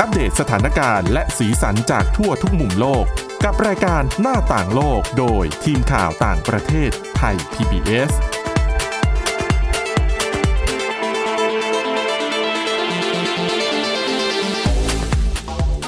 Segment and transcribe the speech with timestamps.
[0.00, 3.04] อัปเดตสถานการณ์และสีสันจากทั่วทุกมุมโลก
[3.44, 8.10] กับรายการหน้าต่างโลกโดยทีมข่าวต่างประเทศไทย PBS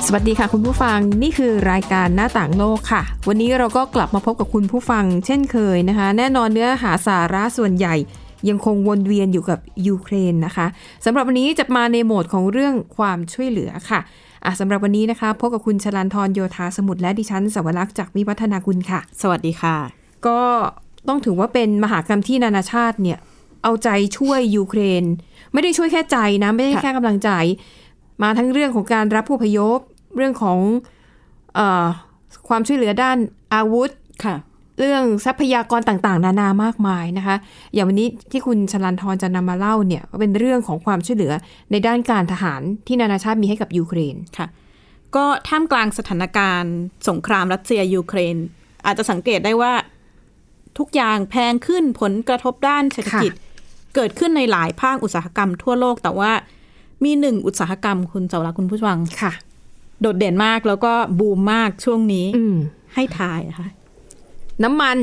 [0.07, 7.97] สวัสดีค่ะคุณผู้ฟังนี่คือรายการหน้าต่างโลกค่ะ วันนี้เราก็กลับมาพบกับคุณผู้ฟังเช่นเคยนะคะ แน่นอนเนื้อหาสาระส่วนใหญ่
[8.49, 10.67] ยังคงวนเวียนอยู่กับยูเครนนะคะ
[11.05, 14.01] สำหรับวันนี้จะมาในโหมดของเรื่องความช่วยเหลือค่ะ
[14.45, 19.77] อะสำหรับวันนี้นะคะพบกับคุณชลันทรโยธาสมุทรและดิฉันสวรักษ์จากวิวัฒนาคุณค่ะ สวัสดีค่ะ
[20.27, 20.41] ก็
[21.09, 23.19] ต้องถือว่าเป็นมหากรรมที่นานาชาติเนี่ย
[23.63, 25.05] เอาใจช่วยยูเครน
[25.53, 27.31] ไม่ได้ช่วยแค่ใจนะไม่ได้แค่กำลังใจ
[28.23, 29.79] มาทั้งเรื่องของการรับผู้พยพ
[30.17, 30.59] เรื่องของ
[31.55, 31.87] เออ
[32.49, 33.19] ความช่วยเหลือด้าน
[33.55, 33.91] อาวุธ
[34.25, 34.35] ค่ะ
[34.81, 37.37] เรื่องทรัพยากรต่างๆ นานามากมายนะคะ
[37.75, 41.33] อย่างวันนี้ที่คุณชลันทรจะนำมาเล่าเนี่ยก็เป็นเรื่องของความช่วยเหลือ
[41.71, 44.47] ในด้านการทหารที่นานาชาติมีให้กับยูเครนค่ะ
[45.17, 46.75] ก็ท่ามกลางสถานการณ์
[47.09, 48.37] สงครามรัสเซียยูเครน
[48.87, 49.73] อาจจะสังเกตได้ว่า
[50.79, 53.33] ทุกอย่างแพงขึ้นผลกระทบด้านเศรษฐกิจ
[53.95, 56.33] เกิดขึ้นในหลายภาคอุตสาหกรรมทั่วโลก แต่ว่า
[57.05, 59.33] มีหนึ่งอุตสาหกรรมคุณเจ้าละคุณผู้ฟังค่ะ
[60.01, 62.57] โดดเด่นมากแล้วก็บูมมากช่วงนี้อืม
[62.95, 63.69] ให้ทายนะคะ
[64.65, 64.97] น้ำมัน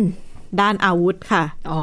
[0.61, 1.81] ด้านอาวุธค่ะ อ๋อ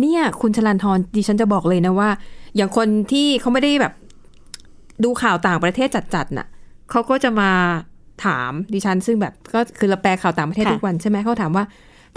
[0.00, 2.10] เนี่ย คุณชลันทรดิฉันจะบอกเลยนะว่า
[2.56, 3.92] อย่างคนที่เขาไม่ได้แบบ
[5.04, 6.46] ดูข่าวต่างประเทศจัดๆน่ะ
[6.90, 7.50] เขาก็จะมา
[8.24, 11.64] ถามดิฉัน ซึ่งแบบก็คือเราแปลข่าวต่างประเทศค่ะทุกวันใช่ไหมเขาถามว่า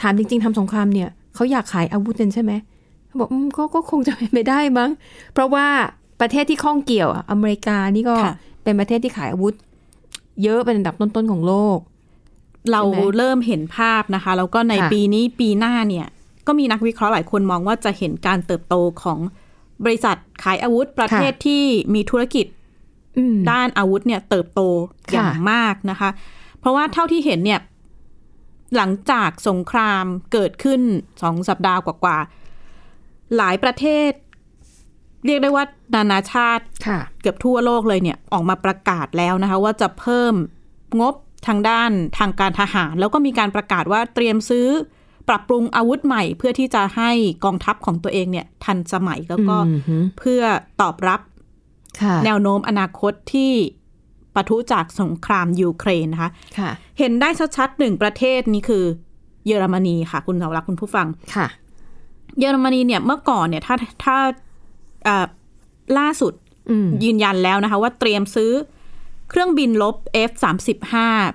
[0.02, 2.52] ถามจริง ๆทำสงครามเนี่ยเขาอยากขายอาวุธกันใช่ไหม
[3.08, 4.90] เขาบอกอืมก็ก็คงจะเป็นไม่ได้มั้ง
[5.34, 5.66] เพราะว่า
[6.22, 9.54] ประเทศที่ข้องเกี่ยวอะอเมริกานี่ก็ค่ะเป็นประเทศที่ขายอาวุธ
[10.44, 11.78] เยอะเป็นอันดับต้นๆของโลก
[12.72, 16.08] เราใช่ไหมเริ่มเห็นภาพนะคะ แล้วก็ในค่ะปีนี้ปีหน้าเนี่ย
[16.48, 19.20] ก็มีนักวิเคราะห์หลายคนมองว่าจะเห็นการเติบโตของ
[19.84, 22.46] บริษัทขายอาวุธประเทศที่มีธุรกิจ
[23.18, 24.62] อืมด้านอาวุธเนี่ยเติบโต
[25.08, 26.10] ค่ะอย่างมากนะคะ
[26.60, 27.62] เพราะว่าเท่าที่เห็นเนี่ย
[28.76, 30.82] หลังจากสงครามเกิดขึ้น
[31.22, 34.12] สองสัปดาห์กว่าๆหลายประเทศ
[35.26, 40.34] เรียกได้ว่านานาชาติค่ะเกือบทั่วโลกเลยเนี่ย ออกมาประกาศแล้วนะคะ ว่าจะเพิ่ม
[41.00, 41.16] งบ
[41.48, 44.68] ทางด้านทางการทหาร แล้วก็มีการประกาศว่าเตรียมซื้อ
[45.30, 47.12] ปรับปรุงอาวุธใหม่ เพื่อที่จะให้
[47.46, 50.42] กองทัพของตัวเองเนี่ย ทันสมัยแล้วก็อือหือเพื่อ
[50.82, 51.22] ตอบรับ
[52.02, 53.52] ค่ะแนวโน้มอนาคตที่
[54.36, 56.70] ปะทุจากสงครามยูเครนนะคะค่ะ
[57.00, 58.84] เห็นได้ชัดๆหนึ่งประเทศนี้คือ
[59.46, 61.48] เยอรมนีค่ะ คุณสาวรักษ์คุณผู้ฟังค่ะ
[62.40, 64.18] เยอรมนีเนี่ยเมื่อก่อนเนี่ยถ้าถ้า
[65.08, 65.26] อ่า
[65.98, 66.34] ล่าสุด
[66.70, 68.52] อืมยืนยันแล้วนะคะ ว่าเตรียมซื้อ
[69.30, 69.96] เครื่องบินรบ
[70.30, 70.94] F35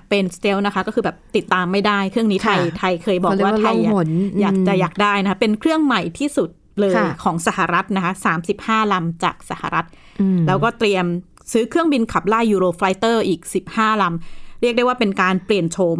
[0.09, 4.07] เป็น stealth นะคะ ก็คือแบบติดตามไม่ได้เครื่องนี้ไทยค่ะไทยเคยบอกเขาเรียกว่าว่าไทยล่องหน
[4.39, 6.49] อยากอืมจะอยากได้นะคะเป็นเครื่องใหม่ที่สุด
[6.79, 8.13] เลยค่ะของสหรัฐนะคะ
[8.51, 9.85] 35ลำจากสหรัฐ
[10.21, 11.05] อืมแล้วก็เตรียม
[11.51, 13.39] ซื้อเครื่องบินขับไล่ Eurofighter อีก
[13.69, 15.99] 15ลำเรียกได้ว่าเป็นการเปลี่ยนโฉม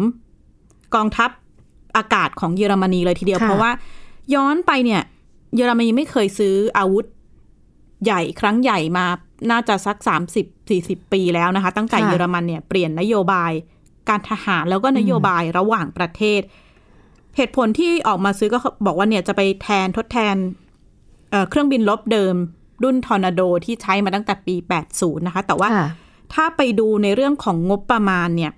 [0.94, 1.30] กองทัพ
[1.96, 3.72] อากาศของเยอรมนีเลยทีเดียวค่ะเพราะว่า
[4.34, 5.02] ย้อนไปเนี่ย
[5.56, 7.04] เยอรมนีไม่เคยซื้ออาวุธ
[8.04, 9.06] ใหญ่ครั้งใหญ่มา
[9.50, 9.96] น่าจะสัก
[10.54, 13.52] 30-40 ปีแล้วนะคะ ตั้งแต่ค่ะเยอรมันเนี่ยเปลี่ยนนโยบาย
[14.08, 16.40] การทหารแล้วก็นโยบายระหว่างประเทศ
[17.36, 20.36] เหตุผลที่ออกมาซื้อก็บอกว่าเนี่ยจะไปแทนทดแทน
[21.30, 22.34] เอ่อเครื่องบินลบเดิม
[22.82, 24.54] รุ่นทอร์นาโดที่ใช้มาตั้งแต่ปี
[24.90, 25.88] 80 นะคะ แต่ว่าค่ะ
[26.34, 28.52] ถ้าไปดูในเรื่องของงบประมาณเนี่ย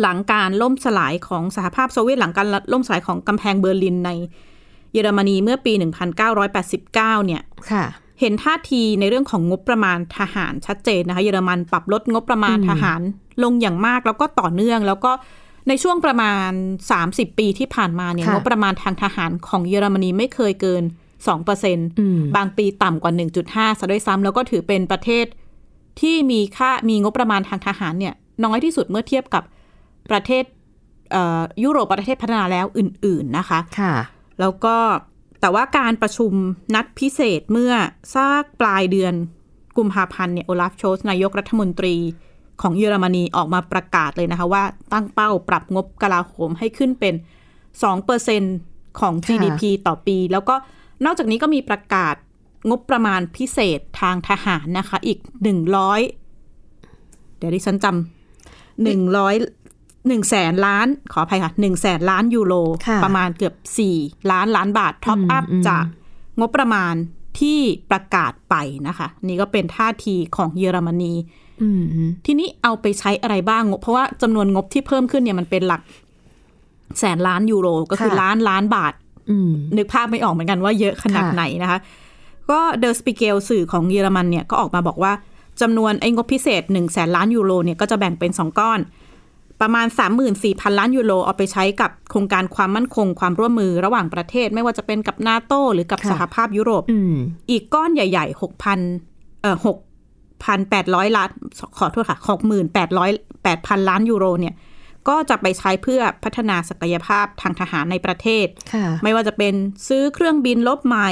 [0.00, 4.10] หลังการล่มสลายของสหภาพโซเวียตหลังการล่มสลายของกำแพงเบอร์ลินใน
[4.92, 5.72] เยอรมนีเมื่อปี
[6.34, 7.84] 1989 เนี่ย ค่ะ
[8.20, 13.00] เห็นท่าทีในเรื่องของงบประมาณทหารชัดเจนนะคะ เยอรมันปรับลดงบประมาณอืมทหาร
[13.42, 15.12] ลงอย่างมากแล้วก็ต่อเนื่อง แล้วก็
[15.68, 16.50] ในช่วงประมาณ
[16.94, 20.82] 30 ปีที่ผ่านมาเนี่ยค่ะงบประมาณทางทหารของเยอรมนีไม่เคยเกิน
[21.28, 23.12] 2%เอืมบางปีต่ำกว่า
[23.46, 25.26] 1.5ซะด้วยซ้ำแล้วก็ถือเป็นประเทศ
[26.00, 28.14] ที่มีค่ามีงบประมาณทางทหารเนี่ย
[28.44, 29.42] น้อยที่สุดเมื่อเทียบกับ
[30.10, 30.44] ประเทศ
[31.12, 33.94] เอ่อยุโรปประเทศพัฒนาแล้วอื่น ๆนะคะ ค่ะ
[34.40, 34.76] แล้วก็
[35.40, 36.32] แต่ว่าการประชุม
[36.74, 37.72] นัดพิเศษเมื่อ
[38.14, 39.14] ซากปลายเดือน
[39.76, 41.96] กุมภาพันธ์เนี่ยโอลาฟโชสนายกรัฐมนตรี
[42.62, 47.14] ของเยอรมนีออกมาประกาศเลยนะคะว่าตั้งเป้าปรับงบกลาโหมให้ขึ้นเป็น
[47.86, 50.54] 2%ของค่ะ GDP ต่อปี แล้วก็
[51.04, 52.14] นอกจากนี้ก็มีประกาศ
[52.68, 55.18] งบประมาณพิเศษทางทหารนะคะ อีก
[56.08, 59.34] 100 เดี๋ยวดิฉันจำหนึ่งร้อย
[60.08, 62.54] หนึ่งแสนล้านขออภัยค่ะหนึ่งแสนล้านยูโร
[62.86, 63.96] ค่ะประมาณเกือบสี่
[64.30, 65.84] ล้านล้านบาทท็อปอืมอัพอืมจาก
[66.40, 66.94] งบประมาณ
[67.40, 67.58] ที่
[67.90, 68.54] ประกาศไป
[68.88, 71.14] นะคะ นี่ก็เป็นท่าทีของเยอรมนี
[71.62, 75.82] อืมอืมทีนี้เอาไปใช้อะไรบ้างงบเพราะว่าจำนวนงบที่เพิ่มขึ้นเนี่ยมันเป็นหลัก
[76.98, 78.92] แสนล้านยูโรก็คือค่ะล้านล้านบาท
[79.30, 81.78] อืมนึกภาพไม่ออกเหมือนกันว่าเยอะขนาดค่ะไหนนะคะ
[82.50, 85.12] ก็เดอ s สปิเกลสื่อของเยอรมันเนี่ยก็ออกมาบอกว่า
[85.60, 88.80] จำนวนไอ้งบพิเศษ1นึ่งแสนล้านยูโรเนี่ยก็จะแบ่งเป็น2ก้อน
[89.60, 89.86] ประมาณ
[90.32, 97.14] 34,000 ล้านยูโรเอาไปใช้กับโครงการความมั่นคงความร่วมมือระหว่างประเทศ ไม่ว่าจะเป็นกับนาโตหรือกับค่ะสหภาพยุโรปอืม
[97.50, 98.40] อีกก้อนใหญ่ ๆ
[98.82, 99.56] 6,000เอ่อ
[100.36, 101.28] 6,800 ล้าน
[101.78, 102.18] ขอโทษค่ะ
[102.80, 104.54] 68,800 8,000 ล้านยูโรเนี่ย
[105.08, 109.54] ก็จะไปใช้เพื่อพัฒนาศักยภาพทางทหารในประเทศค่ะไม่ว่าจะเป็น
[109.88, 111.10] ซื้อเครื่องบินรบใหม่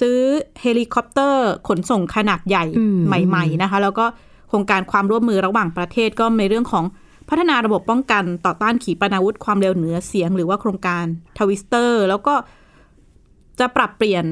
[0.00, 0.18] ซื้อ
[0.60, 2.98] เฮลิคอปเตอร์ ขนส่งขนาดใหญ่อืม
[3.28, 4.06] ใหม่ ๆ นะคะ แล้วก็
[4.48, 6.84] โครงการความร่วมมือระหว่างประเทศก็ในเรื่องของ
[7.28, 11.04] พัฒนาระบบป้องกันต่อต้านขีปนาวุธความเร็วเหนือเสียง หรือว่าโครงการ
[11.38, 12.34] TWISTER แล้วก็
[13.60, 14.24] จะปรับเปลี่ยน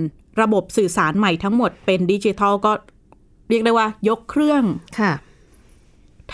[0.42, 2.72] ระบบสื่อสารใหม่ทั้งหมดเป็นดิจิทัลก็
[3.48, 4.64] เรียกได้ว่ายกเครื่อง
[5.00, 5.12] ค่ะ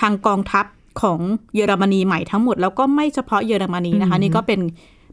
[0.00, 0.66] ทางกองทัพ
[1.02, 1.20] ของ
[1.54, 4.60] เยอรมนีใหม่ทั้งหมด แล้วก็ไม่เฉพาะเยอรมนีนะคะอืมนี่ก็เป็น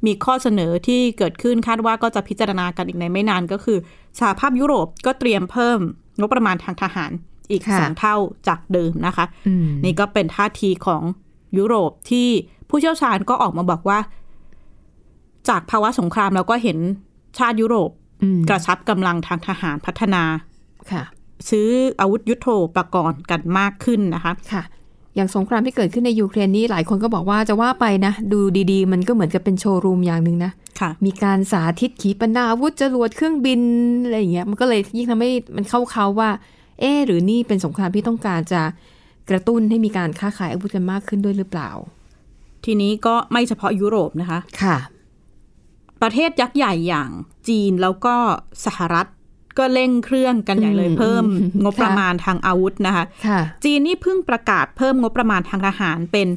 [0.06, 3.78] มีข้อเสนอที่เกิดขึ้นคาดว่าก็จะพิจารณากันอีกในไม่นานก็คือ
[4.20, 5.80] สหภาพยุโรปก็เตรียมเพิ่ม
[6.20, 7.12] งบประมาณทางทหาร
[7.52, 8.16] อีกค่ะสองเท่า
[8.48, 11.02] จากเดิมนะคะอืมนี่ก็เป็นท่าทีของ
[11.60, 12.28] ยุโรปที่
[12.70, 14.00] ผู้เชี่ยวชาญก็ออกมาบอกว่า
[15.50, 16.78] จากภาวะสงครามเราก็เห็น
[17.38, 17.90] ชาติยุโรป
[18.24, 20.24] อืมกระชับกำลังทางทหารพัฒนา
[20.92, 21.04] ค่ะ
[21.50, 21.70] ซื้อ
[22.00, 24.64] อาวุธยุโทโธปกรณ์กันมากขึ้นนะคะค่ะ
[25.16, 28.40] อย่างสงครามที่เกิดขึ้นในยูเครนนี่หลายคนก็บอกว่าจะว่าไปนะ ดู
[28.72, 33.62] ดีๆ มันก็เหมือนกับเป็นโชว์รูมอย่างหนึ่งนะค่ะ มีการสาธิตขีปนาวุธจรวดเครื่องบิน
[34.04, 36.30] อะไรอย่างเงี้ยมันก็เลยยิ่งทำให้มันเข้าเขาว่า
[36.80, 38.62] เอ๊ะหรือนี่เป็นสงครามที่ต้องการจะ
[39.30, 41.70] กระตุ้นให้มีการค้าขายอาวุธกันมากขึ้นด้วยหรือเปล่า
[42.66, 44.78] ทีนี้ก็ไม่เฉพาะยุโรปนะคะ ค่ะ
[46.02, 47.10] ประเทศยักษ์ใหญ่อย่าง
[47.48, 48.16] จีนแล้วก็
[48.66, 49.08] สหรัฐ
[49.58, 56.28] ก็เร่งเครื่องกันใหญ่เลยอืมเพิ่มอืมงบประมาณทางอาวุธนะคะค่ะจีนนี่เพิ่งประกาศเพิ่มงบประมาณทางทหารเป็น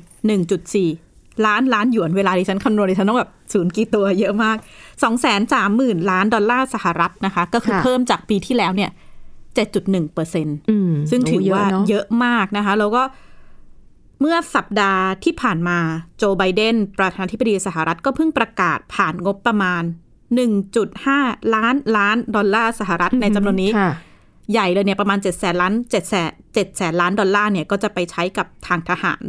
[0.69, 8.91] 1.4 ล้านล้านหยวนเวลาดิฉันคำนวณดิฉันต้องแบบศูนย์กี่ตัวเยอะมาก 2 3 0 0 0 0 ล้านดอลลาร์สหรัฐนะคะ ก็คือค่ะเพิ่มจากปีที่แล้วเนี่ย
[9.67, 13.03] 7.1เปอร์เซ็นต์อืมซึ่งถือว่าโเนะเยอะมากนะคะ แล้วก็
[14.21, 15.79] เมื่อสัปดาห์ที่ผ่านมา
[16.19, 19.83] โจไบเดนประธานาธิบดีสหรัฐก็เพิ่งประกาศผ่านงบประมาณ
[20.69, 23.91] 1.5 ล้านล้านดอลลาร์สหรัฐในจำนวนนี้ค่ะ
[24.53, 29.23] ใหญ่เลยเนี่ยประมาณ 7 แสนล้าน7แสน7แสนล้านดอลลาร์เนี่ยก็จะไปใช้กับทางทหาร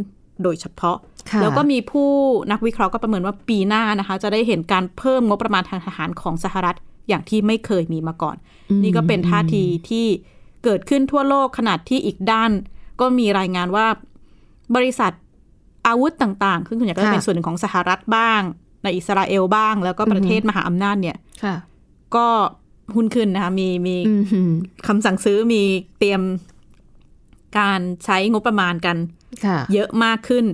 [0.44, 0.98] โดยเฉพาะ
[1.30, 2.10] ค่ะแล้วก็มีผู้
[2.52, 8.38] นักวิเคราะห์ก็ประเมินว่าปีหน้านะคะ จะได้เห็นการเพิ่มงบประมาณทางทหารของสหรัฐอย่างที่ไม่เคยมีมาก่อน
[8.84, 10.06] นี่ก็เป็นท่าทีที่
[10.64, 12.52] เกิดขึ้นทั่วโลกขนาดที่อีกด้าน
[13.00, 13.88] ก็มีรายงานว่า
[14.76, 15.12] บริษัท
[15.88, 18.42] อาวุธต่างๆซึ่งส่วนใหญ่ก็จะเป็นค่ะส่วนหนึ่งของสหรัฐบ้าง
[18.84, 21.56] ในอิสราเอลบ้าง แล้วก็ประเทศมหาอำนาจเนี่ยค่ะ
[22.16, 22.28] ก็
[22.96, 24.52] หุ้นขึ้นนะคะมีมีอืม
[24.88, 25.62] คำสั่งซื้อมี
[26.00, 26.22] เตรียม
[27.60, 28.98] การใช้งบประมาณกัน
[29.46, 30.46] ค่ะเยอะมากขึ้น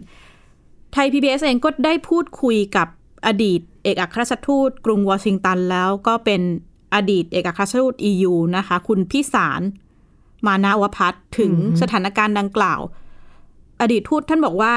[0.93, 2.87] ไทย PBS เองก็ได้พูดคุยกับ
[3.27, 6.41] อดีต เอกอัครราชทูตกรุงวอชิงตันแล้วก็เป็น
[6.93, 9.61] อดีตเอกอัครราชทูต EU นะคะ คุณพิสาร
[10.45, 12.79] มานาวพัฒน์ถึงอืมสถานการณ์ดังกล่าว
[13.81, 14.73] อดีตทูตท่านบอกว่า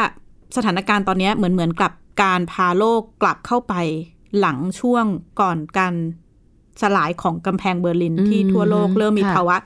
[0.57, 3.75] สถานการณ์ตอนนี้เหมือนเหมือนกับการพาโลกกลับเข้าไป
[4.39, 5.05] หลังช่วง
[5.41, 5.95] ก่อนการ
[6.83, 9.57] สลายของกำแพงเบอร์ลินอืมที่ทั่วโลกเริ่มมีค่ะภาวะ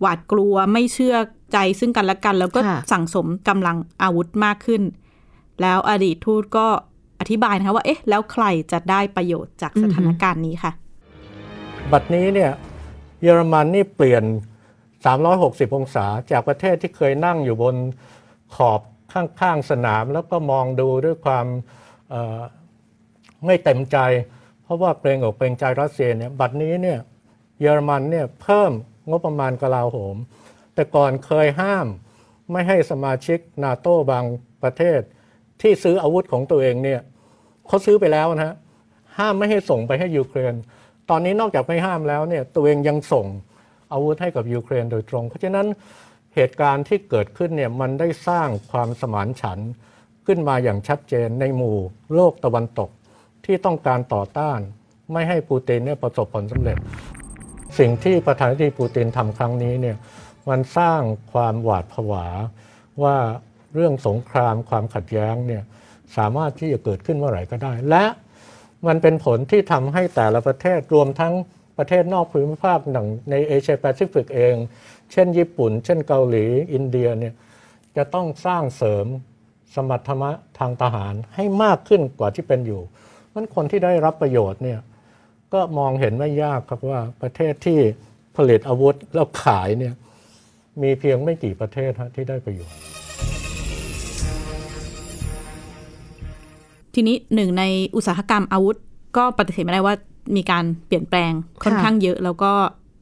[0.00, 1.16] หวาดกลัวไม่เชื่อ
[1.52, 4.82] ใจซึ่งกันและกัน แล้วก็ค่ะสั่งสมกำลังอาวุธมากขึ้น
[5.60, 6.66] แล้วอดีตทูตก็
[7.20, 10.72] อธิบายนะคะว่าเอ๊ะแล้วใครจะได้ประโยชน์จากสถานการณ์นี้ค่ะ
[11.92, 12.50] บัดนี้เนี่ย
[13.22, 14.24] เยอรมันนี่เปลี่ยน
[15.00, 17.74] 360 องศาจากประเทศที่เคยนั่งอยู่บน
[18.54, 18.80] ขอบ
[19.12, 21.46] ข้างๆสนาม แล้วก็มองดูด้วยความ
[22.10, 22.40] เอ่อ
[23.46, 23.98] ไม่เต็มใจ
[24.62, 26.98] เพราะว่าเกรงอกเกรงใจรัสเซียเนี่ยบัดนี้เนี่ย
[27.60, 28.72] เยอรมันเนี่ยเพิ่ม
[29.08, 30.16] งบประมาณกลาโหม
[30.74, 31.86] แต่ก่อนเคยห้าม
[32.52, 34.24] ไม่ให้สมาชิกนาโต้บาง
[34.62, 35.00] ประเทศ
[35.62, 37.00] ที่ซื้ออาวุธของตัวเองเนี่ย
[37.66, 38.54] เขาซื้อไปแล้วนะฮะ
[39.18, 40.54] ห้ามไม่ให้ส่งไปให้ยูเครน
[41.10, 43.26] ตอนนี้นอกจากไม่ห้ามแล้วเนี่ยตัวเองยังส่ง
[43.92, 45.66] อาวุธให้กับยูเครนโดยตรง เพราะฉะนั้น
[46.34, 49.70] เหตุการณ์ที่เกิดขึ้นเนี่ยมันได้สร้างความสมานฉันท์
[50.26, 51.76] ขึ้นมาอย่างชัดเจนในหมู่
[52.14, 52.90] โลกตะวันตก
[53.44, 54.58] ที่ต้องการต่อต้าน
[55.12, 56.78] ไม่ให้ปูตินเนี่ยประสบผลสำเร็จ
[57.78, 59.96] สิ่งที่ประธานาธิบดีปูตินทำครั้งนี้เนี่ย
[60.48, 61.00] มันสร้าง
[61.32, 62.26] ความหวาดผวา
[63.02, 63.16] ว่า
[63.74, 65.62] เรื่องสงครามความขัดแย้งเนี่ย
[66.16, 68.04] สามารถที่จะเกิดขึ้นเมื่อไหร่ก็ได้ และ
[68.86, 71.34] มันเป็นผลที่ทำให้แต่ละประเทศรวมทั้ง
[71.78, 74.54] ประเทศนอกภูมิภาคอย่างในเอเชียแปซิฟิกเอง
[75.12, 77.34] เช่นญี่ปุ่น เช่นเกาหลี อินเดียเนี่ย
[77.96, 79.06] จะต้องสร้างเสริม
[79.74, 82.82] สมรรถนะทางทหารให้มากขึ้นกว่าที่เป็นอยู่
[83.34, 84.80] มันคนที่ได้รับประโยชน์เนี่ย
[85.52, 87.78] ก็มองเห็นไม่ยากครับว่าประเทศที่
[88.36, 89.94] ผลิตอาวุธแล้วขายเนี่ย
[90.82, 92.97] มีเพียงไม่กี่ประเทศที่ได้ประโยชน์
[97.00, 97.64] ทีนี้หนึ่งใน
[97.96, 98.76] อุตสาหกรรมอาวุธ
[99.16, 99.94] ก็ปฏิเสธไม่ได้ว่า
[100.36, 102.52] มีการเปลี่ยนแปลงค่อนข้างเยอะ แล้วก็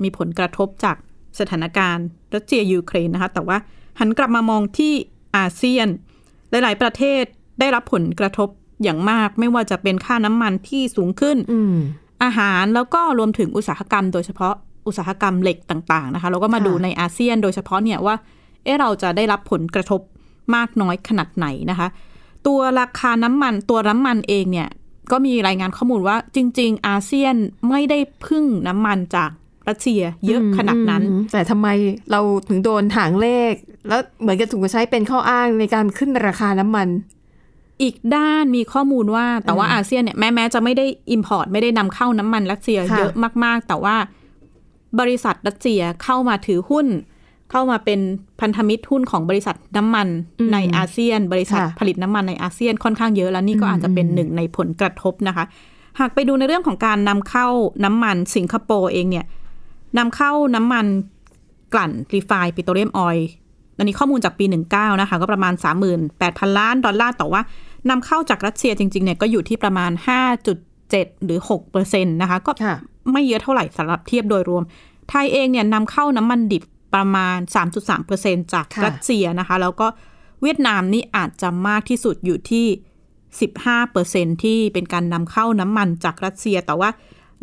[0.02, 0.96] มีผลกระทบจาก
[1.38, 3.56] สถานการณ์รัสเซียยูเครนนะคะ แต่ว่า
[3.98, 4.92] หันกลับมามองที่
[5.36, 5.88] อาเซียน
[6.50, 7.22] หลาย ๆ ประเทศ
[7.60, 8.48] ได้รับผลกระทบ
[8.82, 11.76] อย่างมาก ไม่ว่าจะเป็นค่าน้ำมันที่สูงขึ้นอืม
[12.24, 14.54] อาหารแล้วก็รวมถึงอุตสาหกรรม โดยเฉพาะ
[14.86, 18.14] อุตสาหกรรมเหล็กต่าง ๆ นะคะเราก็มาค่ะดูในอาเซียน โดยเฉพาะเนี่ยว่า
[18.64, 20.00] เอะเราจะได้รับผลกระทบ
[20.54, 21.88] มากน้อยขนาดไหนนะคะ
[22.46, 24.68] ตัวราคาน้ำมันตัวน้ำมันเองเนี่ย
[25.12, 27.36] ก็มีรายงานข้อมูลว่าจริง ๆ อาเซียน
[27.68, 29.30] ไม่ได้พึ่งน้ำมันจาก
[29.68, 31.68] รัสเซียเยอะขนาดนั้นอืมแต่ทำไม
[32.10, 33.52] เราถึงโดนหางเลข
[33.88, 36.88] แล้วเหมือนกับถูกใช้เป็นข้ออ้างในการขึ้นราคาน้ำมัน
[37.82, 43.12] อีกด้านมีข้อมูลว่าแต่ว่าอืมอาเซียนเนี่ยแม้แม้จะไม่ได้ import ไม่ได้นำเข้าน้ำมันรัสเซียค่ะเยอะ
[43.44, 43.96] มาก ๆ แต่ว่า
[45.00, 46.86] บริษัทรัสเซียเข้ามาถือหุ้น
[47.50, 48.00] เข้ามาเป็น
[48.40, 50.08] พันธมิตรหุ้นของบริษัทน้ำมัน
[50.52, 55.44] ในอาเซียน บริษัทผลิตน้ำมันในอาเซียนค่อนข้างเยอะแล้วนี่ก็อาจจะเป็นหนึ่งในผลกระทบนะคะ
[56.00, 57.46] หากไปดูในเรื่องของการนำเข้า
[57.84, 59.26] น้ำมันสิงคโปร์เองเนี่ย
[59.98, 60.86] นำเข้าน้ำมัน
[61.72, 63.28] กลั่น refined petroleum oil
[63.78, 65.54] อันนี้ข้อมูลจากปี 19 นะคะ ก็ประมาณ
[66.06, 67.42] 38,000 ล้านดอลลาร์แต่ว่า
[67.90, 69.90] นำเข้าจากรัสเซียจริงๆเนี่ยก็อยู่ที่ประมาณ
[70.58, 72.78] 5.7 หรือ6เปอร์เซ็นต์นะคะ ก็ค่ะ
[73.12, 74.62] ไม่เยอะเท่าไหร่สำหรับเทียบโดยรวม
[75.08, 76.62] ไทยเองเนี่ยนำเข้าน้ำมันดิบ
[76.94, 77.38] ประมาณ
[77.72, 79.86] 3.3เปอร์เซ็นจากค่ะรัสเซียนะคะ แล้วก็
[80.42, 82.66] เวียดนามนี่อาจจะมากที่สุดอยู่ที่
[83.28, 86.90] 15เปอร์เซ็นที่เป็นการนำเข้าน้ำมันจากรัสเซีย แต่ว่า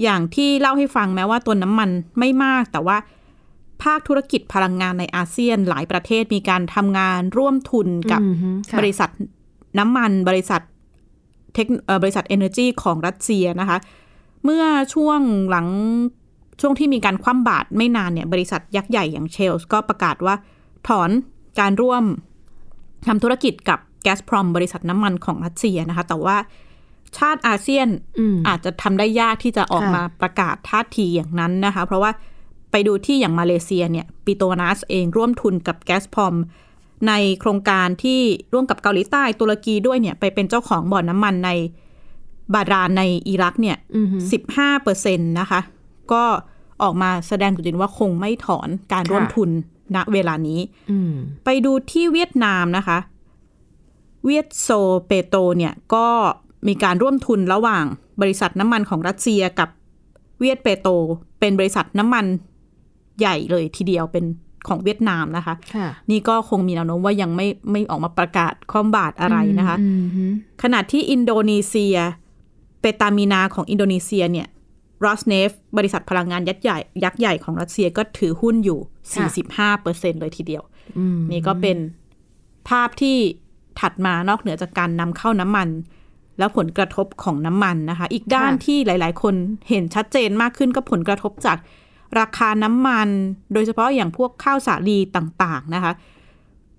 [0.03, 2.97] อย่างที่เล่าให้ฟังแม้ว่าตัวน้ำมันไม่มาก แต่ว่า
[3.83, 9.09] ภาคธุรกิจพลังงานในอาเซียนหลายประเทศมีการทำงานร่วมทุนกับอืมฮึค่ะบริษัท
[9.79, 10.61] น้ำมันบริษัท
[11.53, 13.77] เทคเอ่อบริษัท Energy ของรัสเซียนะคะ
[14.43, 15.19] เมื่อช่วง
[15.49, 15.67] หลัง
[16.61, 20.35] ช่วงที่มีการคว่ำบาตรไม่นานเนี่ยบริษัทยักษ์ใหญ่อย่างเชลส์ก็ประกาศว่า
[20.87, 21.09] ถอน
[21.59, 22.03] การร่วม
[23.07, 26.37] ทำธุรกิจกับแก s พรอมบริษัทน้ำมันของรัสเซียนะคะ แต่ว่า
[27.17, 27.87] ชาติอาเซียน
[28.19, 32.11] อืมอาจจะทำได้ยากที่จะออกค่ะมาประกาศท่าทีอย่างนั้นนะคะ เพราะว่า
[32.71, 36.35] ไปดูที่อย่างมาเลเซียเนี่ยปิโตนัสเองร่วมทุนกับแก s พรอม
[37.07, 38.19] ในโครงการที่
[38.53, 41.49] ร่วมกับเกาหลีใต้ตุรกีด้วยเนี่ยไปเป็นเจ้าของบ่อนน้ำมันใน
[42.53, 44.17] บาดาลในอิรักเนี่ยอืมฮึ
[44.55, 45.59] 15เปอร์เซ็นต์นะคะ
[46.11, 46.23] ก็
[46.83, 49.49] ออกมาแสดงจุดยืนว่าคงไม่ถอนการร่วมทุน
[49.95, 50.59] ณเวลานี้
[50.91, 51.13] อืม
[51.45, 52.97] ไปดูที่เวียดนามนะคะ
[54.25, 54.69] เวียดโซ
[55.07, 56.07] เปโตรเนี่ยก็
[56.67, 57.85] มีการร่วมทุนระหว่าง
[58.21, 59.69] บริษัทน้ำมันของรัสเซียกับ
[60.39, 60.91] เวียดเปโตร
[61.39, 62.25] เป็นบริษัทน้ำมัน
[63.19, 64.25] ใหญ่เลยทีเดียวเป็น
[64.67, 70.23] ของเวียดนามนะคะค่ะนี่ก็คงมีแนวโน้มว่ายังไม่ไม่ออกมาประกาศคว่ำบาตรอะไรนะคะอืมฮึ
[70.63, 71.95] ขณะที่อินโดนีเซีย
[72.81, 74.47] เปตามีนาของอินโดนีเซียเนี่ย
[75.03, 78.79] รอสเนฟบริษัทพลังงานยักษ์ใหญ่ยักษ์ใหญ่ของรัสเซียก็ถือหุ้นอยู่
[79.41, 80.63] 45เปอร์เซ็นเลยทีเดียว
[80.97, 81.77] อืมนี่ก็เป็น
[82.69, 83.17] ภาพที่
[83.79, 85.69] ถัดมานอกเหนือจากการนำเข้าน้ำมัน
[86.39, 89.35] แล้วผลกระทบของน้ำมันนะคะ อีกด้านที่หลาย ๆ คน
[89.69, 91.57] เห็นชัดเจนมากขึ้นก็ผลกระทบจาก
[92.19, 93.09] ราคาน้ำมัน
[93.53, 95.91] โดยเฉพาะอย่างพวกข้าวสาลีต่าง ๆ นะคะ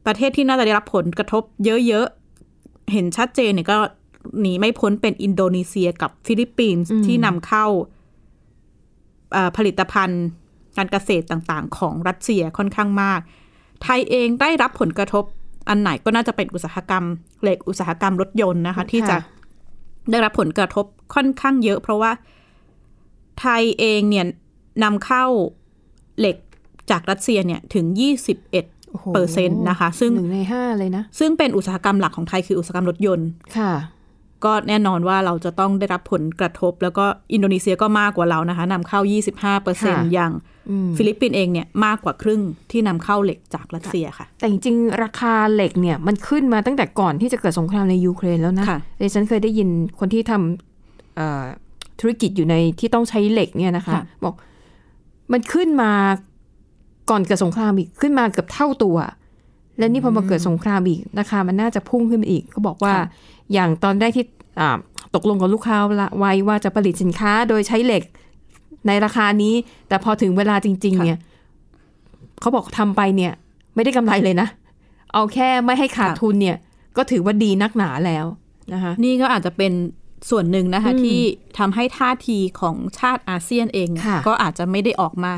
[0.06, 2.06] ประเทศที่น่าจะได้รับผลกระทบเยอะ
[2.48, 3.76] ๆ เห็นชัดเจนเนี่ยก็
[4.40, 7.93] หนีไม่พ้นเป็นอินโดนีเซียกับฟิลิปปินส์ที่นำเข้าเอ่อ
[9.56, 10.24] ผลิตภัณฑ์
[10.76, 13.20] การเกษตรต่างๆ ของรัสเซียค่อนข้างมาก
[13.82, 15.24] ไทยเองได้รับผลกระทบ
[15.68, 17.04] อันไหนก็น่าจะเป็นอุตสาหกรรม
[17.42, 19.16] เหล็กอุตสาหกรรมรถยนต์นะคะ ที่จะ
[20.10, 22.10] ได้รับผลกระทบค่อนข้างเยอะ เพราะว่า
[23.40, 24.26] ไทยเองเนี่ย
[24.82, 25.24] นำเข้า
[26.18, 26.36] เหล็ก
[26.90, 27.86] จากรัสเซียเนี่ยถึง
[28.34, 33.72] 21โอ้โหเปอร์เซ็นต์นะคะ ซึ่งหนึ่งในห้าเลยนะ ซึ่งเป็นอุตสาหกรรมหลักของไทยคืออุตสาหกรรมรถยนต์ ค่ะ
[34.44, 39.00] ก็แน่นอนว่าเราจะต้องได้รับผลกระทบ แล้วก็อินโดนีเซียก็มากกว่าเรานะคะนำเข้า
[39.32, 40.32] 25เปอร์เซ็นค่ะอย่าง
[40.70, 51.44] อืมฟิลิปปินส์เองเนี่ยมากกว่าครึ่งที่นำเข้าเหล็กจากรัสเซียค่ะ แต่จริงๆ ราคาเหล็กเนี่ยมันขึ้นมาตั้งแต่ก่อนที่จะเกิดสงครามในยูเครนแล้วนะค่ะดิฉันเคยได้ยินคนที่ทำเอ่อ
[52.00, 54.34] ธุรกิจอยู่ในที่ต้องใช้เหล็กเนี่ยนะคะค่ะบอก
[55.32, 55.92] มันขึ้นมา
[57.10, 58.96] ก่อนเกิดสงครามอีกขึ้นมาเกือบเท่าตัว
[59.78, 62.94] และนี่พอมาเกิดสงครามอีกราคามันน่าจะพุ่งขึ้นไปอีก ก็บอกว่า
[63.52, 64.33] อย่างตอนแรกที่อ่า
[65.14, 68.02] ตกลงกับลูกค้าละไว้ว่าจะผลิตสินค้าโดยใช้เหล็ก
[68.86, 69.54] ในราคานี้
[69.88, 71.20] แต่พอถึงเวลาจริงๆค่ะเนี่ย
[72.40, 73.32] เขาบอกทำไปเนี่ย
[73.74, 74.48] ไม่ได้กำไรเลยนะ
[75.12, 76.56] เอาแค่ไม่ให้ขาดทุนเนี่ย
[76.96, 78.26] ก็ถือว่าดีนักหนาแล้ว
[78.72, 79.72] นะคะนี่ก็อาจจะเป็น
[80.30, 81.20] ส่วนหนึ่งนะคะอืมที่
[81.58, 85.32] ทำให้ท่าทีของชาติอาเซียนเองค่ะก็อาจจะไม่ได้ออกมา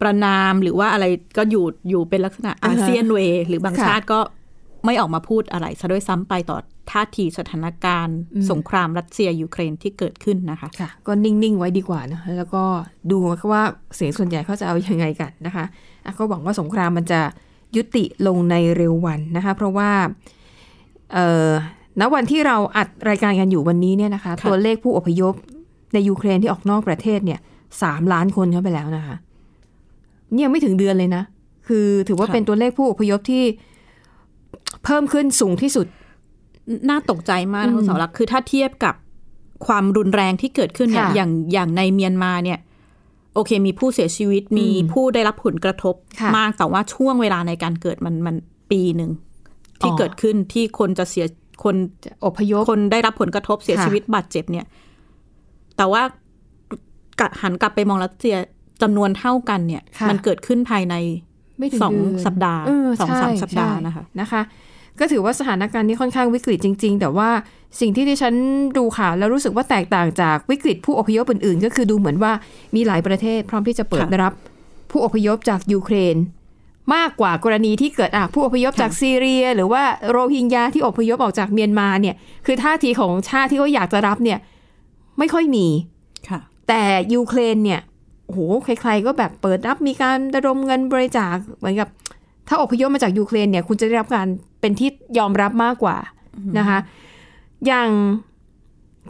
[0.00, 1.04] ประนามหรือว่าอะไร
[1.36, 4.20] ก็อยู่อยู่เป็นลักษณะอาเซียนเวย์หรือบางค่ะชาติก็
[4.84, 6.58] ไม่ออกมาพูดอะไรซะด้วยซ้ำไปต่อ
[6.90, 12.62] ท่าทีสถานการณ์อืมสงครามรัสเซียยูเครนที่เกิดขึ้นนะคะค่ะก็นิ่ง ๆ ไว้ดีกว่านะแล้วก็
[13.10, 13.18] ดู
[13.52, 13.62] ว่า
[13.96, 15.64] เสียงส่วนใหญ่เขาจะเอายังไงกันนะคะ
[16.04, 17.20] อะก็หวังว่าสงครามมันจะ
[17.76, 19.90] ยุติลงในเร็ววันนะคะ เพราะว่า
[21.12, 21.50] เอ่อ
[22.00, 25.34] ณวันที่เราอัดรายการกันอยู่วันนี้เนี่ยนะคะค่ะตัวเลขผู้อพยพ
[25.94, 27.40] ในยูเครนที่ออกนอกประเทศเนี่ย
[27.82, 29.16] สามล้านคนเข้าไปแล้วนะคะ
[30.34, 33.44] เนี่ยงไม่ถึงเดือนเลยนะคคือถือว่าค่ะเป็นตัวเลขผู้อพยพที่
[34.84, 35.86] เพิ่มขึ้นสูงที่สุด
[36.88, 38.94] น่าตกใจมากนะอืมคุณเสาวรักษ์คือถ้าเทียบกับ
[39.66, 42.58] ความรุนแรงที่เกิดขึ้นเนี่ยค่ะอย่างอย่างในเมียนมาเนี่ย
[43.34, 48.36] โอเค มีผู้เสียชีวิตมีอืมผู้ได้รับผลกระทบค่ะมากแต่ว่าช่วงเวลาในการเกิดมันมัน
[48.70, 49.10] ปีหนึ่ง
[49.80, 51.26] ที่อ๋อเกิดขึ้นที่คนจะเสีย
[51.64, 54.66] คนจะอพยพคนได้รับผลกระทบเสียค่ะชีวิตบาดเจ็บเนี่ย
[55.76, 56.02] แต่ว่า
[57.20, 58.36] กะหันกลับไปมองรัสเซีย
[58.82, 60.94] จำนวนเท่ากันเนี่ยค่ะมันเกิดขึ้นภายใน
[61.58, 64.42] ไม่ถึงสองเดืนสัปดาห์เสองสามใช่สัปดาห์ใช่นะคะนะคะ
[65.00, 67.30] ก็ถือว่าสถานการณ์นี้ค่อนข้างวิกฤตจริง ๆ แต่ว่า
[67.80, 68.34] สิ่งที่ดิฉัน
[68.76, 72.32] ดูข่าวแล้วรู้สึกว่าแตกต่างจากวิกฤตผู้อพยพอื่นๆ ก็คือดูเหมือนว่า
[72.74, 74.32] มีหลายประเทศพร้อมที่จะเปิดค่ะรับ
[74.90, 76.16] ผู้อพยพจากยูเครน
[76.94, 82.14] มากกว่ากรณีที่เกิดอะผู้อพยพจากซีเรีย หรือว่าโรฮิงญาที่อพยพออกจากเมียนมาเนี่ย
[82.46, 84.38] คือท่าทีของชาติที่เขาอยากจะรับเนี่ย
[85.18, 85.66] ไม่ค่อยมี
[86.28, 86.82] ค่ะแต่
[87.14, 87.80] ยูเครนเนี่ย
[88.26, 91.88] โอ้โหใครๆก็แบบเปิดรับมีการระดมเงินบริจาคเหมือนกับ
[92.48, 94.26] ถ้าอพยพมาจากยูเครนเนี่ย คุณจะได้รับการ
[94.60, 94.88] เป็นที่
[95.18, 95.96] ยอมรับมากกว่า
[96.58, 96.78] นะคะ
[97.66, 97.88] อย่าง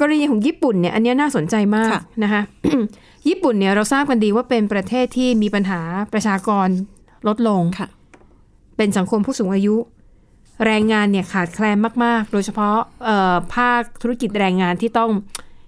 [0.00, 2.42] กรณีของญี่ปุ่นเนี่ย อันเนี้ยน่าสนใจมากค่ะนะคะ
[3.28, 5.80] ญี่ปุ่นเนี่ยเราทราบกันดีว่าเป็นประเทศที่มีปัญหา
[6.12, 6.68] ประชากร
[7.26, 7.88] ลดลงค่ะ
[8.76, 9.76] เป็นสังคมผู้สูงอายุ
[10.66, 15.10] แรงงานเนี่ยขาดแคลนมาก ๆ โดยเฉพาะเอ่อภาคธุรกิจแรงงานที่ต้อง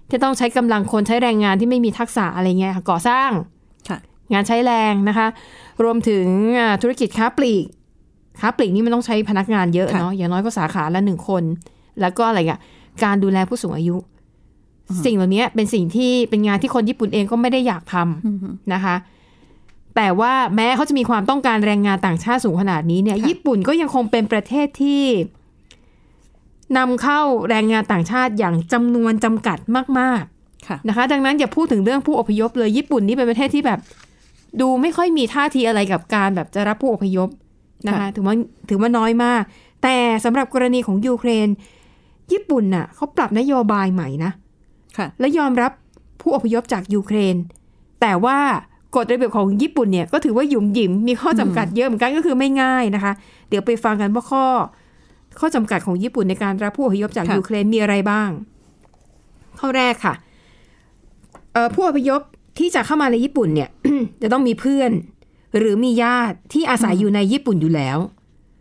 [0.09, 3.58] ที่ต้องใช้กำลังคนใช้แรงงานที่ไม่มีทักษะอะไรเงี้ยค่ะก่อสร้างค่ะ
[4.33, 5.27] งานใช้แรงนะคะ
[5.83, 6.25] รวมถึง
[6.59, 7.65] อ่าธุรกิจค้าปลีก
[8.39, 11.43] ค้าปลีกนี่มันต้องใช้พนักงานเยอะค่ะเนาะ อย่างน้อยก็สาขาละหนึ่งคน
[12.01, 12.59] แล้วก็อะไรอะ
[13.03, 13.97] การดูแลผู้สูงอายุ
[15.05, 18.95] สิ่งเหล่านี้เป็นสิ่งที่เป็นงานที่คนญี่ปุ่นเองก็ไม่ได้อยากทำนะคะ
[19.95, 25.03] แต่ว่าแม้เขาจะมีความต้องการแรงงานต่างชาติสูงขนาดนี้เนี่ยค่ะญี่ปุ่นก็ยังคงเป็นประเทศที่
[26.77, 29.57] นำเข้าแรงงานต่างชาติอย่างจำนวนจำกัด
[29.99, 33.79] มากๆค่ะนะคะ ดังนั้นอย่าพูดถึงเรื่องผู้อพยพเลยญี่ปุ่นนี่เป็นประเทศที่แบบ
[34.61, 37.29] ดูไม่ค่อยมีท่าทีอะไรกับการแบบจะรับผู้อพยพ
[37.87, 38.35] นะคะค่ะถือว่า
[38.69, 39.43] ถือว่าน้อยมาก
[39.83, 41.47] แต่สำหรับกรณีของยูเครน
[42.31, 44.31] ญี่ปุ่นน่ะเขาปรับนโยบายใหม่นะ
[44.97, 45.71] ค่ะ และยอมรับ
[46.21, 47.35] ผู้อพยพจากยูเครน
[48.01, 48.37] แต่ว่า
[48.95, 53.13] กฎระเบียบของญี่ปุ่นเนี่ยก็ถือว่าหยุ่มหยิมมีข้อจำกัดเยอะเหมือนกันก็คือไม่ง่ายนะคะ
[53.49, 54.45] เดี๋ยวไปฟังกันว่าข้อ
[55.39, 58.29] ข้อจำกัดของญี่ปุ่นในการรับผู้อพยพจากค่ะยูเครนมีอะไรบ้าง
[59.59, 60.13] ข้อแรกค่ะ
[61.53, 62.21] เอ่อผู้อพยพ
[62.59, 63.69] ที่จะเข้ามาในญี่ปุ่นเนี่ย
[64.21, 64.91] จะต้องมีเพื่อน
[65.57, 67.97] หรือมีญาติที่อาศัยอยู่ในญี่ปุ่นอยู่แล้ว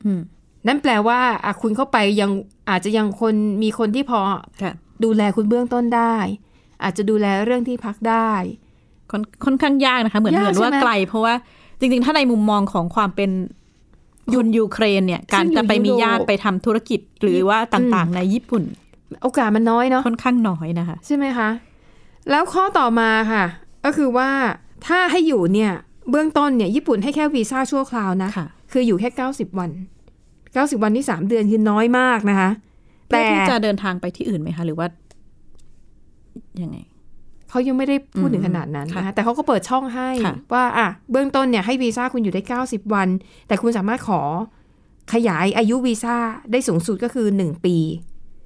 [0.04, 0.20] อืม
[0.66, 2.30] นั่นแปลว่าอะคุณเข้าไปยัง
[2.70, 4.20] อาจจะยังคนมีคนที่พอ
[4.62, 4.74] ค่ะ
[5.04, 6.16] ดูแลคุณเบื้องต้นได้
[6.82, 8.32] อาจจะดูแลเรื่องที่พักได้
[9.10, 11.34] ค่อนค่อนข้างยากนะคะ เหมือนยากเหมือนว่าใช่ไหมไกล เพราะว่า
[11.78, 13.30] จริง ๆ ถ้าในมุมมองของความเป็น
[14.34, 18.62] ยุนยูเครนเนี่ย การซึ่งอยู่จะไปมียุโรปญาติไปทำธุรกิจหรือว่าต่างๆ ในญี่ปุ่น
[19.22, 21.48] โอกาสมันน้อยเนาะค่อนข้างน้อยนะคะ ใช่ไหมคะ
[22.30, 23.44] แล้วข้อต่อมาค่ะ
[23.84, 24.30] ก็คือว่า
[24.86, 25.72] ถ้าให้อยู่เนี่ย
[26.10, 29.70] เบื้องต้นเนี่ยญี่ปุ่นให้แค่วีซ่าชั่วคราวนะค่ะ คืออยู่แค่90วัน
[30.26, 32.50] 90วันที่3เดือนคือน้อยมากนะคะ
[33.06, 34.86] เพื่อแต่ที่จะเดินทางไปที่อื่นไหมคะ หรือว่า
[36.62, 36.76] ยังไง
[37.50, 43.08] เขายังไม่ได้พูดถึงอืมขนาดนั้นค่ะนะคะแต่เขาก็เปิดช่องให้ค่ะ ว่าอะเบื้องต้นเนี่ยให้วีซ่าคุณอยู่ได้ 90 วัน
[43.48, 44.20] แต่คุณสามารถขอ
[45.12, 46.16] ขยายอายุวีซ่า
[46.52, 47.76] ได้สูงสุดก็คือ 1 ปี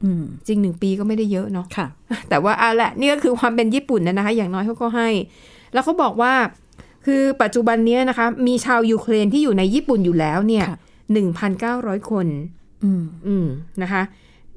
[0.04, 1.86] อืมจริง 1 ปีก็ไม่ได้เยอะเนาะ ค่ะ
[2.28, 5.08] แต่ว่าเอาละนี่ก็คือความเป็นญี่ปุ่นนะนะคะ อย่างน้อยเขาก็ให้
[5.72, 6.34] แล้วเขาบอกว่า
[7.06, 10.78] คือปัจจุบันเนี้ยนะคะ มีชาวยูเครนที่อยู่ในญี่ปุ่นอยู่แล้วเนี่ยค่ะ
[11.12, 12.26] หนึ่งพันเก้าร้อยคน
[12.84, 13.46] อืมอืม
[13.82, 14.02] นะคะ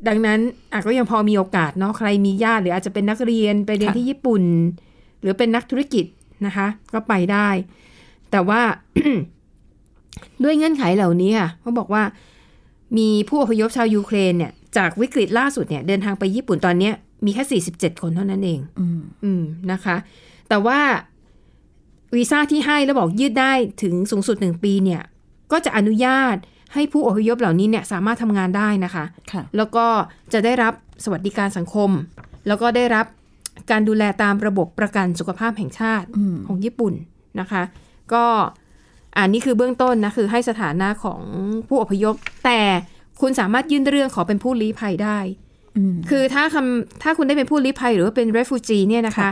[0.07, 0.39] ดังนั้น
[0.71, 4.43] อะก็ยังพอมีโอกาสเนาะใครมีญาติหรืออาจจะเป็นนักเรียนไปเรียนค่ะที่ญี่ปุ่น
[5.21, 6.05] หรือเป็นนักธุรกิจ
[6.45, 7.47] นะคะ ก็ไปได้
[8.31, 8.61] แต่ว่า
[10.43, 12.03] ด้วยเงื่อนไขเหล่านี้ค่ะเขาบอกว่า
[12.97, 16.93] มีผู้อพยพชาวยูเครนเนี่ยจากวิกฤตล่าสุดเนี่ยเดินทางไปญี่ปุ่นตอนเนี้ย
[17.25, 19.95] มีแค่ 47 คนเท่านั้นเอง อืมอืมนะคะ
[20.49, 20.79] แต่ว่า
[22.15, 25.01] วีซ่าที่ให้แล้วบอกยืดได้ถึงสูงสุดหนึ่งปีเนี่ย
[25.51, 26.35] ก็จะอนุญาต
[26.73, 29.85] ให้ผู้อพยพเหล่านี้เนี่ยสามารถทำงานได้นะคะค่ะแล้วก็
[30.33, 31.89] จะได้รับสวัสดิการสังคม
[32.47, 33.05] แล้วก็ได้รับ
[33.71, 36.93] การดูแลตามระบบประกันสุขภาพแห่งชาติอืมของญี่ปุ่น
[37.39, 37.63] นะคะ
[38.13, 38.25] ก็
[39.17, 41.21] อันนี้คือเบื้องต้นนะคือให้สถานะของ
[41.67, 42.59] ผู้อพยพ แต่
[43.21, 45.19] คุณสามารถยื่นเรื่องขอเป็นผู้ลี้ภัยได้
[45.77, 49.31] อืมคือถ้าคำถ้าคุณได้เป็นผู้ลี้ภัยหรือว่าเป็น refugee เนี่ยนะคะค่ะ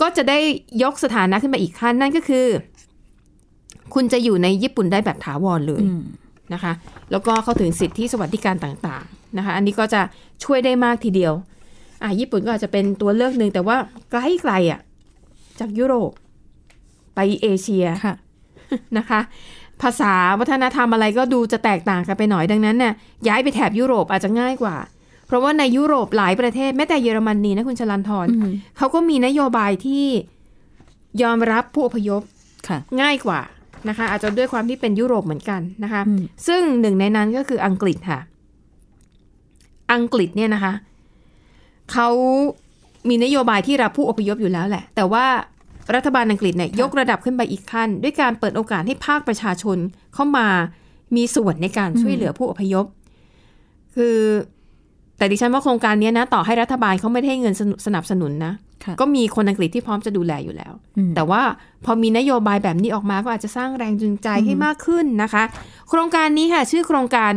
[0.00, 0.38] ก็จะได้
[0.82, 2.46] ยกสถานะขึ้นมาอีกขั้นนั่นก็คือ
[3.94, 6.02] คุณจะอยู่ในญี่ปุ่นได้แบบถาวรเลยอืม
[6.54, 6.72] นะคะ
[7.10, 10.00] แล้วก็เข้าถึงสิทธิสวัสดิการต่างๆนะคะ อันนี้ก็จะ
[10.44, 11.32] ช่วยได้มากทีเดียว
[12.02, 13.76] อะญี่ปุ่นก็อาจจะเป็นตัวเลือกหนึ่งแต่ว่า
[14.10, 14.80] ไกลไกลๆอะ
[15.60, 16.12] จากยุโรป
[17.14, 18.14] ไปเอเชียค่ะ
[18.98, 19.20] นะคะ
[19.82, 22.94] ภาษาวัฒนธรรมอะไรก็ดูจะแตกต่างกันไปหน่อยดังนั้นเนี่ย
[23.28, 24.76] ย้ายไปแถบยุโรปอาจจะง่ายกว่า
[25.26, 30.04] เพราะว่าในยุโรปหลายประเทศแม้แต่เยอรมนีนะคุณชลันทรอืมเขาก็มีนโยบายที่
[31.22, 32.22] ยอมรับผู้อพยพ
[32.68, 33.40] ค่ะง่ายกว่า
[33.88, 38.20] นะคะ อาจจะด้วยความที่เป็นยุโรปเหมือนกันนะคะอืมซึ่งหนึ่งในนั้นก็คืออังกฤษค่ะ
[39.92, 40.72] อังกฤษเนี่ยนะคะ
[41.92, 42.08] เขา
[43.08, 45.26] มีนโยบายที่รับผู้อพยพอยู่แล้วแหละ แต่ว่า
[45.94, 49.78] รัฐบาลอังกฤษเนี่ยยกระดับขึ้นไปอีกขั้น ด้วยการเปิดโอกาสให้ภาคประชาชน
[50.14, 50.48] เข้ามา
[51.16, 52.86] มีส่วนในการช่วยเหลือผู้อพยพ
[53.94, 54.16] คือ
[55.18, 58.52] แต่ดิฉันว่าโครงการเนี้ยนะ ต่อให้รัฐบาลเขาไม่ได้ให้เงินสนุสนับสนุนนะ
[58.84, 61.42] ค่ะก็มีคนอังกฤษที่พร้อมจะดูแลอยู่แล้วอืมแต่ว่า
[61.84, 65.42] พอมีนโยบายแบบนี้ออกมาก็อาจจะสร้างแรงจูงใจให้มากขึ้นนะคะ
[65.88, 67.32] โครงการนี้ค่ะ ชื่อโครงการ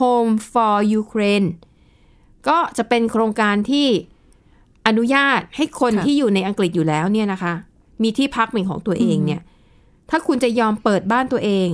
[0.00, 1.48] Home for Ukraine
[2.48, 3.86] ก็จะเป็นโครงการที่
[4.86, 7.52] อนุญาตให้คนค่ะที่อยู่ในอังกฤษอยู่แล้วเนี่ยนะคะ
[8.02, 9.40] มีที่พักเป็นของตัวเองเนี่ย
[10.10, 11.68] ถ้าคุณจะยอมเปิดบ้านตัวเอง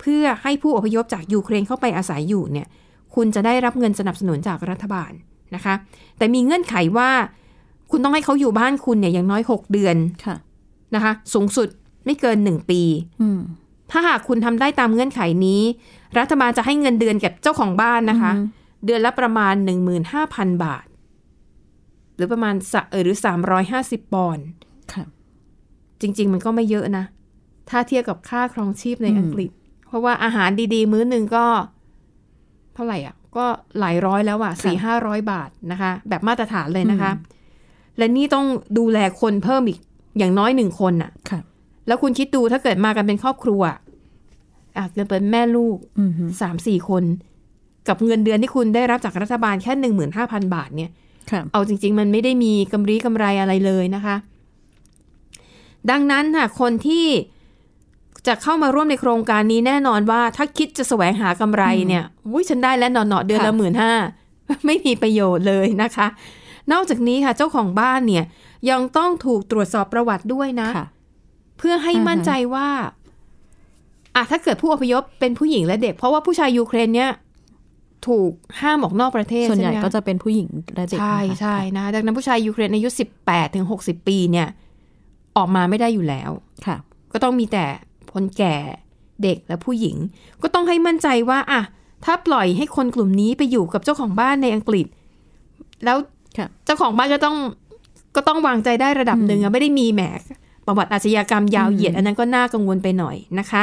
[0.00, 2.66] เพื่อให้ผู้อพยพจากยูเครนเข้าไปอาศัยอยู่เนี่ย
[3.16, 5.12] คุณจะได้รับเงินสนับสนุนจากรัฐบาล
[5.54, 5.74] นะคะ
[6.18, 7.10] แต่มีเงื่อนไขว่า
[7.90, 10.36] คุณต้องให้เขาอยู่บ้านคุณเนี่ยอย่างน้อย6เดือนค่ะ
[10.94, 11.68] นะคะ สูงสุด
[12.04, 12.80] ไม่เกิน1ปี
[13.20, 13.40] อืม
[13.90, 15.62] ถ้าหากคุณทำได้ตามเงื่อนไขนี้
[16.18, 19.54] รัฐบาลจะให้เงินเดือนกับเจ้าของบ้านนะคะอือฮึเดือนละประมาณ
[20.08, 20.86] 15,000บาท
[22.16, 23.18] หรือประมาณสะเออหรือ
[23.66, 24.46] 350ปอนด์
[24.92, 25.04] ค่ะ
[26.00, 27.04] จริง ๆ มันก็ไม่เยอะนะ
[27.70, 29.50] ถ้าเทียบกับค่าครองชีพในอืมอังกฤษ
[29.86, 31.46] เพราะว่าอาหารดีๆ มื้อหนึ่งก็
[32.76, 33.44] เท่าไหร่อะ ก็
[33.80, 37.10] หลายร้อยแล้วอะสี่ห้าร้อยบาทนะคะ แบบมาตรฐานเลยนะคะ
[37.98, 38.46] และนี่ต้อง
[38.78, 39.78] ดูแลคนเพิ่มอีก
[40.18, 41.40] อย่างน้อยหนึ่งคนอะค่ะ
[41.86, 43.62] แล้วคุณคิดดูถ้าเกิดมากันเป็นครอบครัว
[44.76, 47.04] อะเกิดเป็นแม่ลูกอืมฮึสามสี่คน
[47.88, 50.90] กับเงินเดือนที่คุณได้รับจากรัฐบาลแค่หนึ่งหมื่นห้าพันบาทเนี่ย
[51.30, 54.16] ค่ะเอาจริง ๆ มันไม่ได้มีกำไรกำไรอะไรเลยนะคะ
[55.90, 57.06] ดังนั้นค่ะคนที่
[58.26, 63.92] จะเข้ามาร่วมในโครงการนี้แน่นอนว่าถ้าคิดจะแสวงหากำไรเนี่ยอุ้ยฉันได้แล้วหนอๆเดือนละค่ะหมื่นห้า
[64.66, 66.06] ไม่มีประโยชน์เลยนะคะ
[66.72, 68.24] นอกจากนี้ค่ะเจ้าของบ้านเนี่ย
[68.70, 70.86] ยังต้องถูกตรวจสอบประวัติด้วยนะค่ะ
[71.58, 72.68] เพื่อให้อ่าฮะมั่นใจว่า
[74.16, 77.10] อะถ้าเกิดผู้อพยพเป็นผู้หญิงและเด็ก เพราะว่าผู้ชายยูเครนเนี่ย
[78.08, 82.88] ถูกห้ามออกนอกประเทศส่วนใหญ่ช่ไมคก็จะเป็นผู้หญิงและเด็กใช่นะคะใช่นะดังนั้นผู้ชายยูเครนอายุ
[83.22, 84.48] 18ถึง60ปีเนี่ย
[85.36, 86.30] ออกมาไม่ได้อยู่แล้ว
[86.66, 86.76] ค่ะ
[87.12, 87.64] ก็ต้องมีแต่
[88.16, 88.56] คนแก่
[89.22, 89.96] เด็กและผู้หญิง
[90.42, 91.60] ก็ต้องให้มั่นใจว่าอะ
[92.04, 94.86] ถ้าปล่อยให้คนกลุ่มนี้ไปอยู่กับเจ้าของบ้านในอังกฤษ
[95.84, 95.96] แล้ว
[96.38, 97.36] ค่ะเจ้าของบ้านก็ต้อง
[98.16, 100.02] ก็ต้องวางใจได้ระดับหนึ่งอะไม่ได้มีแหม
[100.66, 103.62] ประวัติอาชญากรรมยาวเหยียด อันนั้นก็น่ากังวลไปหน่อยนะคะ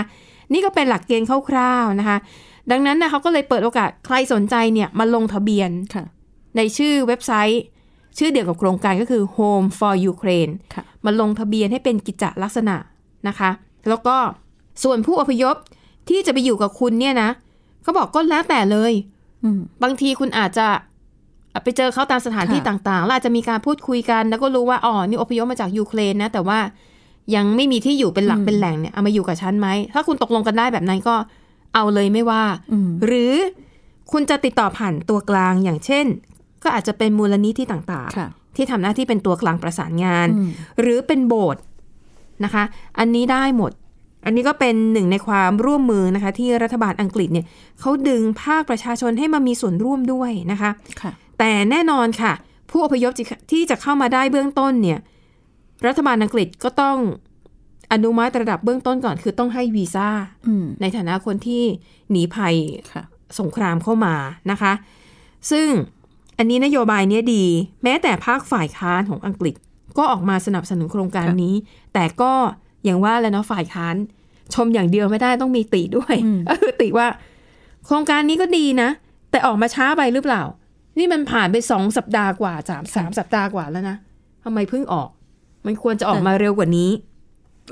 [0.54, 2.18] นี่ก็เป็นหลักเกณฑ์คร่าวๆนะคะ
[2.72, 6.04] ดังนั้นนะเขาก็เลยเปิดโอกาสใครสนใจเนี่ยมาลงทะเบียนค่ะ
[6.58, 7.64] ในชื่อเว็บไซต์
[8.18, 12.76] ชื่อเดียวกับโครงการก็คือ Home for Ukraine ค่ะมาลงทะเบียนให้เป็นกิจลักษณะ
[13.28, 13.50] นะคะ
[13.90, 14.16] แล้วก็
[14.84, 15.56] ส่วนผู้อพยพ
[16.10, 17.30] ที่จะไปอยู่กับคุณเนี่ยนะ
[17.84, 18.94] เขาบอกก็แล้วแต่เลย
[19.44, 20.68] อืมบางทีคุณอาจจะ
[21.64, 26.60] ไปเจอเขาตามสถานที่ค่ะต่างๆแล้วอาจจะมีการพูดคุยกันแล้วก็รู้ว่าอ๋อนี่อพยพมาจากยูเครนนะ แต่ว่า
[27.36, 31.16] ยังไม่มีที่อยู่เป็นหลักเป็นแหล่งเนี่ยเอามาอยู่กับฉันไหมถ้าคุณตกลงกันได้แบบนั้นก็
[31.76, 33.34] เอาเลยไม่ว่าอืมหรือ
[34.12, 36.06] คุณจะติดต่อผ่านตัวกลางอย่างเช่น
[36.64, 40.50] ก็อาจจะเป็นมูลนิธิต่างค่ะๆที่ทำหน้าที่เป็นตัวกลางประสานงานอืม
[40.82, 41.62] หรือเป็นโบสถ์
[42.44, 42.64] นะคะ
[43.00, 43.72] อันนี้ได้หมด
[44.26, 47.46] อันนี้ก็เป็นหนึ่งในความร่วมมือนะคะ ที่รัฐบาลอังกฤษเนี่ย
[47.80, 52.34] เขาดึงภาคประชาชนให้มามีส่วนร่วมด้วยนะคะค่ะแต่แน่นอนค่ะ
[52.70, 53.12] ผู้อพยพ
[53.52, 55.00] ที่จะเข้ามาได้เบื้องต้นเนี่ย
[55.88, 56.98] รัฐบาลอังกฤษก็ต้อง
[57.94, 60.10] อนุมัติระดับเบื้องต้นก่อน คือต้องให้วีซ่า
[60.48, 61.64] อืมในฐานะคนที่
[62.12, 62.56] หนีภัย
[62.94, 63.04] ค่ะ
[63.40, 64.16] สงครามเข้ามา
[64.52, 64.74] นะคะ
[65.52, 65.68] ซึ่ง
[66.38, 67.46] อันนี้นโยบายเนี้ยดี
[67.84, 69.56] แม้แต่ภาคฝ่ายค้านของอังกฤษ
[69.98, 71.56] ก็ออกมาสนับสนุนโครงการค่ะนี้
[71.94, 72.34] แต่ก็
[72.84, 73.96] อย่างว่าแล้วเนาะฝ่ายค้าน
[74.54, 77.08] ชมอย่างเดียวไม่ได้ต้องมีติด้วยอืมก็คือติว่า
[77.86, 78.90] โครงการนี้ก็ดีนะ
[79.32, 80.44] แต่ออกมาช้าไปหรือเปล่า
[80.98, 83.98] นี่มันผ่านไปสองสัปดาห์กว่าสามสามสัปดาห์กว่าแล้วนะ
[84.44, 85.10] ทำไมเพิ่งออก
[85.66, 86.90] มันควรจะออกมาเร็วกว่านี้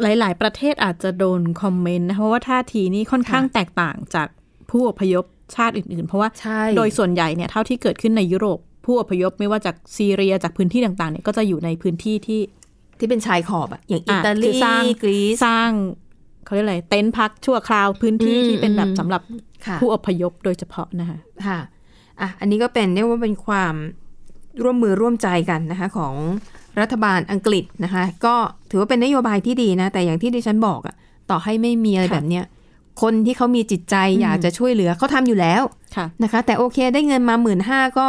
[0.02, 4.28] หลาย ๆ ประเทศอาจจะโดนคอมเมนต์นะเพราะว่าท่าทีนี้ค่อนข้างแตกต่างจาก
[4.69, 12.41] ผู้อพยพชาติอื่น ๆ เพราะว่าใช่โดยส่วนใหญ่เนี่ยเท่าที่เกิดขึ้นในยุโรปผู้อพยพไม่ว่าจากซีเรียจากพื้นที่ต่างๆเนี่ยก็จะอยู่ในพื้นที่ที่
[13.01, 15.69] ที่เป็นชายขอบอะอย่างอิอะตาคืลีอสร้างกรีซสร้าง
[16.45, 19.21] เขาเรียกอะไรเต็นท์พักชั่วคราวพื้นที่อืมที่เป็นแบบอืมสำหรับ
[19.65, 21.59] ค่ะผู้อพยพโดยเฉพาะนะคะค่ะ
[22.21, 23.75] อะอันนี้ก็เป็นเรียกว่าเป็นความ
[24.63, 26.13] ร่วมมือร่วมใจกันนะคะของ
[26.79, 28.35] รัฐบาลอังกฤษนะคะ ก็
[28.69, 30.95] ถือว่าเป็นนโยบายที่ดีนะ แต่อย่างที่ดิฉันบอกอะ
[31.29, 32.45] ต่อให้ไม่มีอะไรค่ะแบบเนี้ย
[33.01, 35.63] คนที่เขามีจิตใจอยากจะช่วยเหลือเขาทำอยู่แล้ว
[35.95, 38.07] ค่ะนะคะ แต่โอเคได้เงินมาหมื่นห้าก็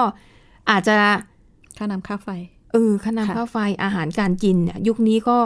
[0.71, 0.97] อาจจะ
[1.77, 2.29] ค่าน้ำค่าไฟ
[2.73, 5.37] เออค่าค่ะน้ำค่าไฟอาหารการกินเนี่ยยุคนี้ก็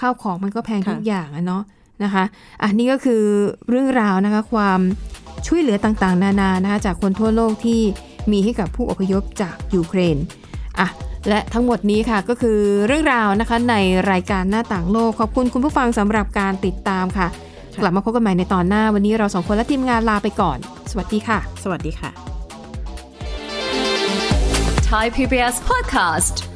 [0.00, 1.62] ข้าวของมันก็แพงค่ะทุกอย่างอะเนาะ
[2.04, 2.24] นะคะ
[2.62, 3.22] อันนี้ก็คือ
[3.68, 4.80] เรื่องราวนะคะความ
[5.46, 7.80] ช่วยเหลือต่างๆ นานานะคะจากคนทั่วโลกที่
[8.32, 10.16] มีให้กับผู้อพยพจากยูเครน
[10.78, 10.88] อะ
[11.28, 13.74] และทั้งหมดนี้ค่ะก็คือเรื่องราวนะคะใน
[14.10, 17.28] รายการหน้าต่างโลก ขอบคุณคุณผู้ฟังสำหรับการติดตามค่ะ
[17.80, 20.58] กลับมาพบกันใหม่ในตอนหน้าวันนี้เราสองคนและทีมงานลาไปก่อน
[20.90, 22.10] สวัสดีค่ะ สวัสดีค่ะ
[24.90, 26.55] Thai PBS podcast.